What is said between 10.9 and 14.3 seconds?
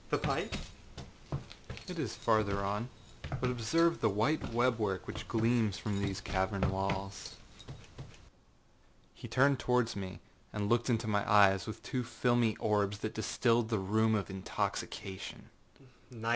my eyes with two filmy orbs that distilled the rheum